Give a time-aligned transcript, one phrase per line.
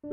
[0.00, 0.06] 大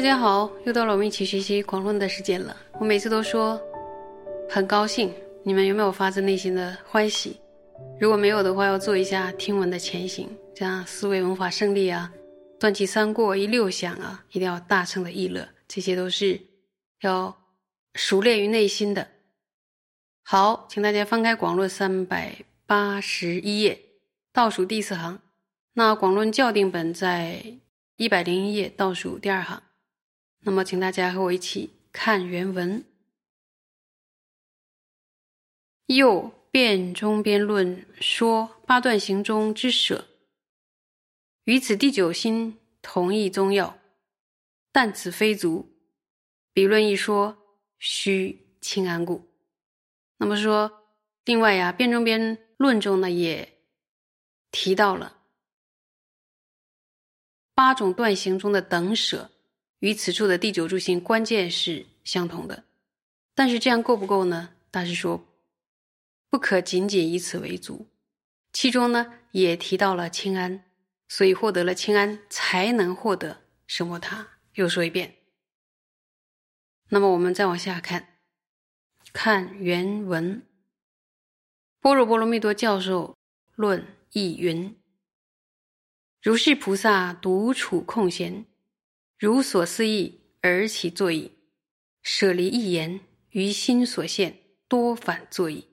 [0.00, 2.56] 家好，又到了我们一起学习广论的时间了。
[2.80, 3.60] 我每次都说
[4.48, 7.38] 很高兴，你们有没有发自内心的欢喜？
[8.00, 12.10] 如果没有的话，要做一下听闻的前行，这样思维文法胜利啊，
[12.58, 16.40] 断气三过一六响啊，一定要大声的议乐，这些都是
[17.00, 17.36] 要
[17.94, 19.10] 熟练于内心的。
[20.22, 23.80] 好，请大家翻开广论三百八十一页，
[24.32, 25.20] 倒数第四行。
[25.74, 27.58] 那广论校定本在
[27.96, 29.62] 一百零一页倒数第二行。
[30.40, 32.84] 那么，请大家和我一起看原文。
[35.86, 40.06] 又辩中边论说八段行中之舍，
[41.44, 43.78] 与此第九心同一宗要，
[44.72, 45.70] 但此非足。
[46.52, 47.36] 比论一说，
[47.78, 49.28] 须清安故。
[50.16, 50.84] 那么说，
[51.24, 53.58] 另外呀，辩中边论中呢也
[54.50, 55.18] 提到了
[57.54, 59.30] 八种断行中的等舍。
[59.80, 62.64] 与此处的第九柱心关键是相同的，
[63.34, 64.54] 但是这样够不够呢？
[64.70, 65.26] 大师说，
[66.30, 67.86] 不可仅仅以此为足。
[68.52, 70.64] 其中呢也提到了清安，
[71.08, 73.98] 所以获得了清安才能获得什么？
[73.98, 75.16] 他又说一遍。
[76.88, 78.18] 那么我们再往下看，
[79.12, 80.46] 看原文。
[81.80, 83.16] 般若波罗蜜多教授
[83.54, 84.76] 论意云：
[86.22, 88.46] 如是菩萨独处空闲。
[89.18, 91.32] 如所思意而起作意，
[92.02, 94.38] 舍离一言于心所现，
[94.68, 95.68] 多反作意，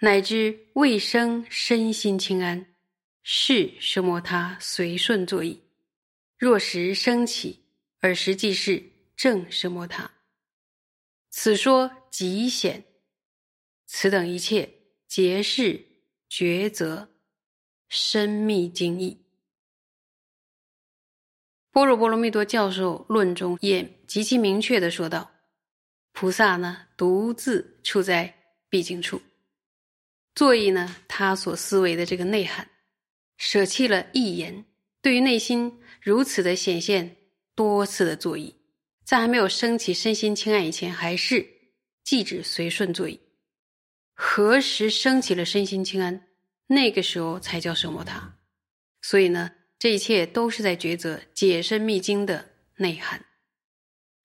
[0.00, 2.74] 乃至未生身心清安，
[3.22, 5.62] 是奢摩他随顺作意。
[6.36, 7.64] 若时生起，
[8.00, 8.82] 而实际是
[9.16, 10.10] 正奢摩他。
[11.30, 12.84] 此说极显，
[13.86, 14.68] 此等一切
[15.06, 15.84] 皆是
[16.30, 17.08] 抉择
[17.88, 19.24] 深密精义。
[21.70, 25.30] 般若波罗蜜多教授论中也极其明确的说道
[26.12, 28.34] ：“菩萨呢，独自处在
[28.68, 29.20] 必经处，
[30.34, 32.68] 作意呢，他所思维的这个内涵，
[33.38, 34.66] 舍弃了一言，
[35.00, 37.16] 对于内心如此的显现
[37.54, 38.54] 多次的作意，
[39.04, 41.48] 在还没有升起身心清安以前，还是
[42.04, 43.18] 即止随顺作意。
[44.12, 46.28] 何时升起了身心清安，
[46.66, 48.36] 那个时候才叫什么他。
[49.00, 53.24] 所以呢。”这一切都是在抉择解深密经的内涵。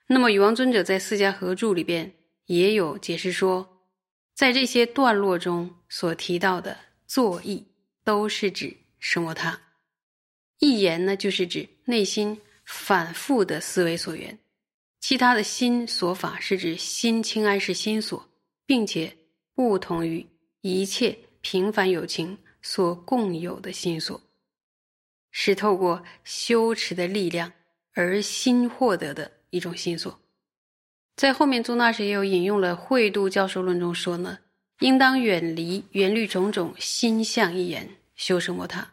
[0.07, 2.11] 那么，禹王尊者在《四家合著》里边
[2.47, 3.85] 也有解释说，
[4.33, 6.75] 在这些段落中所提到的
[7.05, 7.67] 作意，
[8.03, 8.75] 都是指
[9.05, 9.33] 什么？
[9.33, 9.59] 他
[10.59, 14.33] 一言呢，就是指内心反复的思维所缘；
[15.01, 18.29] 其他的心所法是指心清安是心所，
[18.65, 19.13] 并且
[19.53, 20.25] 不同于
[20.61, 24.19] 一切平凡有情所共有的心所。
[25.31, 27.51] 是透过修持的力量
[27.93, 30.17] 而新获得的一种心所，
[31.17, 34.39] 在后面宗大师也有引用了《慧度教授论》中说呢，
[34.79, 38.92] 应当远离缘虑种种心相一言修奢摩他。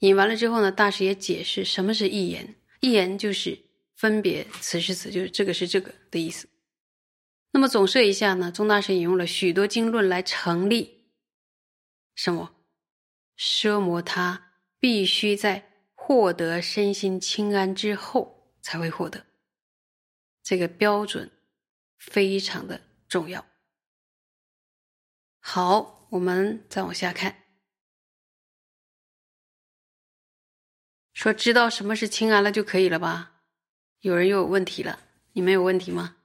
[0.00, 3.58] 引完了之后呢，大师也解释什么是一言，一言就是
[3.94, 6.48] 分别此是此，就是这个是这个的意思。
[7.52, 11.10] 那么总摄一下呢，宗大师引用了许多经论来成立
[12.14, 12.54] 什么
[13.38, 14.46] 奢摩他。
[14.80, 19.26] 必须在获得身心清安之后才会获得，
[20.40, 21.32] 这个标准
[21.98, 23.44] 非常的重要。
[25.40, 27.42] 好，我们再往下看，
[31.18, 33.42] 说知道什么是清安了就可以了吧？
[34.02, 35.00] 有人又有问题了，
[35.32, 36.18] 你们有问题吗？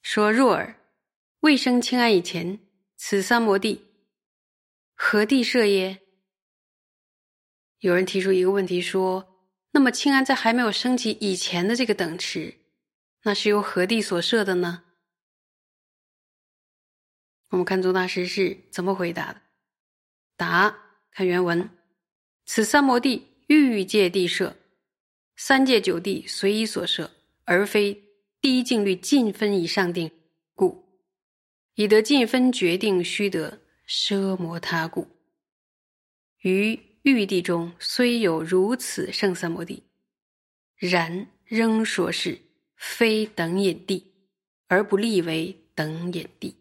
[0.00, 0.80] 说若尔
[1.40, 2.58] 未生清安以前，
[2.96, 3.84] 此三摩地
[4.94, 6.00] 何地设耶？
[7.80, 12.54] 有人提出一个问题说：“那么清安在还没有升起以前的这个等持，
[13.24, 14.84] 那是由何地所设的呢？”
[17.52, 19.42] 我们看宗大师是怎么回答的。
[20.38, 20.78] 答：
[21.10, 21.68] 看原文，
[22.46, 24.56] 此三摩地欲界地设，
[25.36, 27.10] 三界九地随一所设，
[27.44, 28.02] 而非
[28.40, 30.10] 第一境律尽分以上定，
[30.54, 30.84] 故
[31.74, 35.06] 以得尽分决定须得奢摩他故，
[36.42, 36.78] 于。
[37.04, 39.82] 玉帝中虽有如此圣三摩地，
[40.76, 42.40] 然仍说是
[42.76, 44.14] 非等引地，
[44.68, 46.54] 而不立为等引地。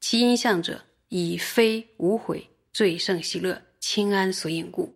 [0.00, 4.95] 其因相者，以非无悔、最胜喜乐、清安所引故。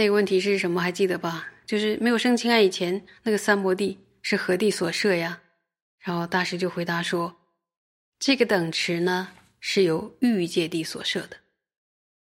[0.00, 0.80] 那个问题是什么？
[0.80, 1.52] 还记得吧？
[1.66, 5.42] 就是没有生清安以前，那个三摩地是何地所设呀？
[5.98, 7.36] 然后大师就回答说，
[8.18, 9.28] 这个等持呢
[9.60, 11.36] 是由欲界地所设的，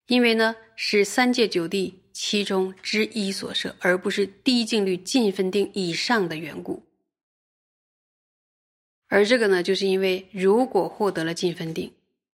[0.07, 6.83] 因为呢是三界九地其中之一所设，而不是低净律尽分定以上的缘故。
[9.09, 11.93] 而这个呢，就是因为如果获得了尽分定，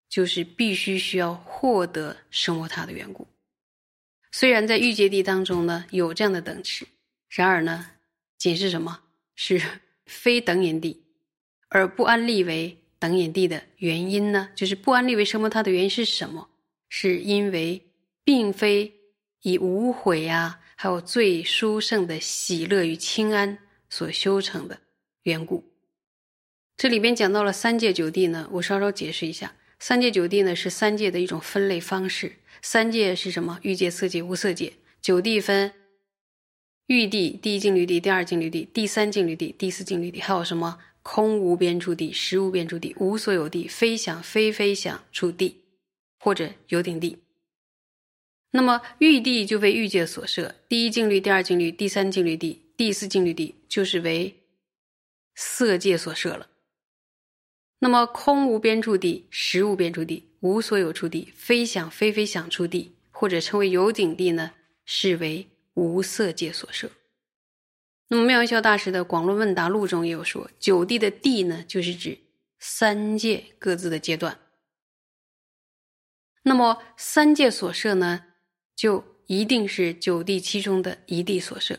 [0.08, 3.28] 就是必须需要获得生摩他的缘故。
[4.36, 6.88] 虽然在欲界地当中呢有这样的等持，
[7.30, 7.92] 然而呢，
[8.40, 9.02] 仅是什么？
[9.36, 9.62] 是
[10.08, 11.04] 非等眼地，
[11.70, 14.50] 而不安立为等眼地的原因呢？
[14.56, 16.50] 就是不安立为生摩他的原因是什么？
[16.90, 17.80] 是因为
[18.24, 18.92] 并非
[19.44, 24.80] 以无悔呀，还有最殊胜的喜乐与清安所修成的
[25.22, 25.64] 缘故。
[26.76, 29.56] 这里边讲到了三界九地呢，我稍稍解释一下。
[29.86, 32.38] 三界九地呢是三界的一种分类方式。
[32.62, 33.60] 三界是什么？
[33.64, 34.72] 欲界、色界、无色界。
[35.02, 35.74] 九地分
[36.86, 45.66] 欲地、第一净律地、第二净律地、第三净律地、第四净律地，还有什么空无边处地、实无边处地、无所有地、非想非非想处地，
[46.18, 47.18] 或者有顶地。
[48.52, 54.34] 那么欲地就为欲界所设，第一净律、第二净律、第三净律地、第四净律地就是为
[55.36, 56.48] 色界所设了。
[57.84, 64.54] 那么空无边处地、实无边处地、无所有处地、非想非非想处地，或者称为有顶地呢，
[64.86, 66.90] 是为无色界所设。
[68.08, 72.18] 那么妙音笑大师的《广论问答录》中也有说，九地的地呢，就是指
[72.58, 74.40] 三界各自的阶段。
[76.44, 78.24] 那么三界所设呢，
[78.78, 81.78] 就一定是九地其中的一地所设，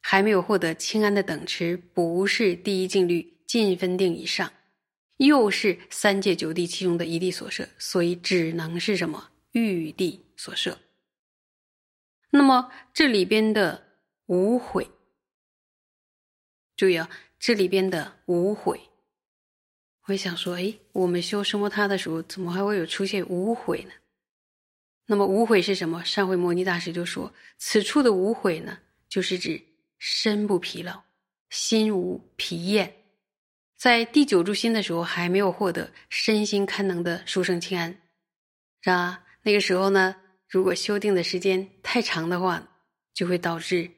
[0.00, 4.50] 还没有获得清安的等持，不是第一净律尽分定以上。
[5.16, 10.78] 又是三界九地其中的一地所设，所以只能是什么玉帝所设。
[12.30, 14.90] 那么这里边的无悔，
[16.76, 17.08] 注意啊，
[17.38, 18.78] 这里边的无悔，
[20.06, 23.92] 我想说，哎，我们修什么他的时候，怎么还会有出现无悔呢？
[25.06, 26.04] 那么无悔是什么？
[26.04, 29.62] 上回摩尼大师就说，此处的无悔呢，就是指
[29.98, 31.04] 身不疲劳，
[31.48, 32.92] 心无疲厌。
[33.76, 37.90] 在第九住心的时候，还没有获得身心堪能的殊胜清安，
[38.80, 39.22] 是吧？
[39.42, 40.16] 那个时候呢，
[40.48, 42.66] 如果修定的时间太长的话，
[43.12, 43.90] 就会导致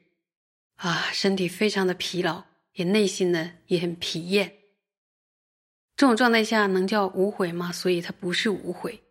[0.75, 2.43] 啊身体非常的疲劳，
[2.73, 4.53] 也内心呢也很疲厌。
[5.95, 7.71] 这种状态下能叫无悔吗？
[7.71, 9.01] 所以它不是无悔。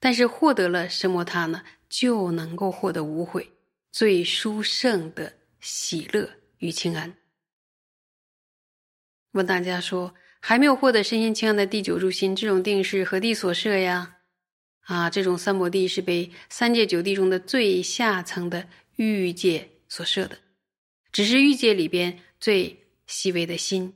[0.00, 3.52] 但是获得了什摩他呢，就能够获得无悔
[3.90, 6.28] 最殊胜的喜乐
[6.58, 7.14] 与清安。
[9.32, 14.18] 问大家说，还没有获得身心清安的第九住心，这种定是何地所设呀？
[14.82, 20.36] 啊，这种三摩地是被三界九地中的最下层的欲界所设的，
[21.12, 22.76] 只是欲界里边最
[23.06, 23.94] 细微的心，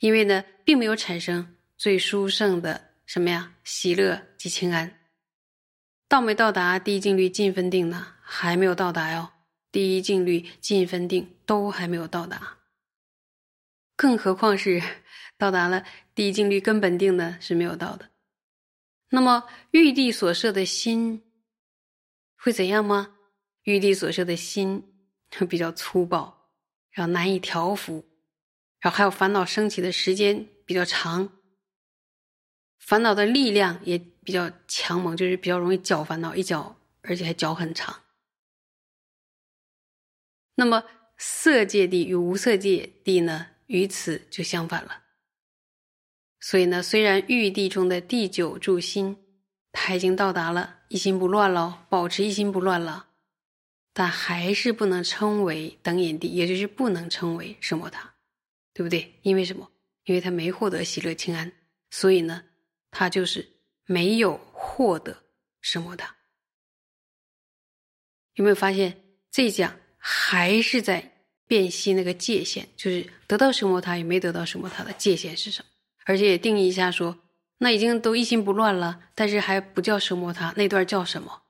[0.00, 4.98] 因为呢，并没有产生最殊胜的什么呀喜乐及清安，
[6.08, 8.08] 到没到达第一净律尽分定呢？
[8.20, 9.30] 还没有到达哟，
[9.72, 12.57] 第一净律尽分定都还没有到达。
[13.98, 14.80] 更何况是
[15.36, 15.84] 到达了
[16.14, 17.36] 第一境律根本定的？
[17.40, 18.10] 是没有到的。
[19.08, 21.24] 那么玉帝所设的心
[22.36, 23.16] 会怎样吗？
[23.64, 24.84] 玉帝所设的心
[25.50, 26.52] 比较粗暴，
[26.92, 28.06] 然后难以调伏，
[28.78, 31.32] 然后还有烦恼升起的时间比较长，
[32.78, 38.04] 烦恼的力量也比较强猛，就是比较容易搅烦恼，一搅而且还搅很长。
[40.54, 40.84] 那么
[41.16, 43.48] 色界地与无色界地呢？
[43.68, 45.04] 与此就相反了，
[46.40, 49.16] 所以呢，虽然玉帝中的第九柱心，
[49.72, 53.08] 他已经到达了一心不乱了，保持一心不乱了，
[53.92, 58.14] 但还是不能称为等眼帝，也就是不能称为圣摩他，
[58.72, 59.20] 对不对？
[59.20, 59.70] 因为什么？
[60.04, 61.52] 因为他没获得喜乐清安，
[61.90, 62.42] 所以呢，
[62.90, 63.46] 他就是
[63.84, 65.24] 没有获得
[65.60, 66.16] 圣摩他。
[68.32, 68.98] 有没有发现
[69.30, 71.17] 这一讲还是在？
[71.48, 75.68] 辨析那个界限，就是得到什么他与没得到什么他的界限是什么？
[76.04, 77.18] 而且也定义一下，说
[77.58, 81.42] 那已经都一心不乱了，但是还不叫什么他那段叫什么？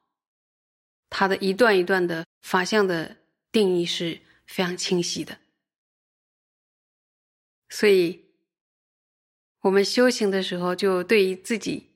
[1.10, 3.16] 他的一段一段的法相的
[3.50, 5.38] 定义是非常清晰的。
[7.68, 8.24] 所以，
[9.60, 11.90] 我们修行的时候，就对于自己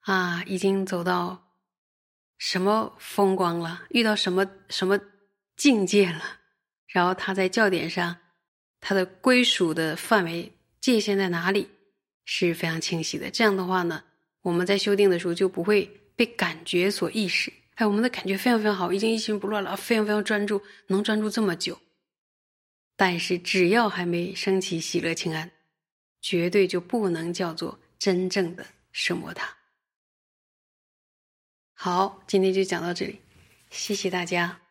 [0.00, 1.52] 啊，已经走到
[2.38, 4.98] 什么风光了，遇到什么什么
[5.56, 6.40] 境界了。
[6.86, 8.16] 然后他在教典上，
[8.80, 11.68] 他的归属的范围界限在哪里
[12.24, 13.30] 是非常清晰的。
[13.30, 14.02] 这样的话呢，
[14.42, 21.78] 我们在修订的时候就不会被感觉所意识，哎，我们的感觉非常非常好，已经一心不乱了，非常非常专注，能专注这么久。
[22.96, 25.50] 但是只要还没升起喜乐清安，
[26.22, 29.54] 绝对就不能叫做真正的圣摩他。
[31.74, 33.20] 好，今天就讲到这里，
[33.70, 34.65] 谢谢大家。